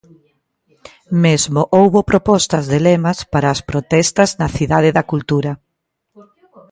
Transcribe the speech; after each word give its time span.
Mesmo 1.23 1.61
houbo 1.77 2.07
propostas 2.11 2.63
de 2.71 2.77
lemas 2.87 3.19
para 3.33 3.47
as 3.55 3.61
protestas 3.69 4.29
na 4.39 4.47
Cidade 4.57 4.89
da 4.97 5.07
Cultura. 5.11 5.51